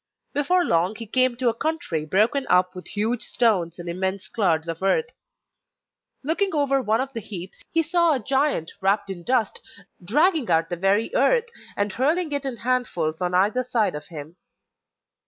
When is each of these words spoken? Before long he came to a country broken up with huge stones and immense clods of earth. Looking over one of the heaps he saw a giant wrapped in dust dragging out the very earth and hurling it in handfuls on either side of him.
Before 0.33 0.65
long 0.65 0.95
he 0.95 1.05
came 1.05 1.35
to 1.35 1.49
a 1.49 1.53
country 1.53 2.05
broken 2.07 2.47
up 2.49 2.73
with 2.73 2.87
huge 2.87 3.21
stones 3.21 3.77
and 3.77 3.87
immense 3.87 4.29
clods 4.29 4.67
of 4.67 4.81
earth. 4.81 5.11
Looking 6.23 6.55
over 6.55 6.81
one 6.81 6.99
of 6.99 7.13
the 7.13 7.19
heaps 7.19 7.61
he 7.69 7.83
saw 7.83 8.15
a 8.15 8.19
giant 8.19 8.71
wrapped 8.81 9.11
in 9.11 9.23
dust 9.23 9.61
dragging 10.03 10.49
out 10.49 10.69
the 10.69 10.75
very 10.75 11.13
earth 11.13 11.45
and 11.77 11.93
hurling 11.93 12.31
it 12.31 12.45
in 12.45 12.57
handfuls 12.57 13.21
on 13.21 13.35
either 13.35 13.63
side 13.63 13.93
of 13.93 14.07
him. 14.07 14.37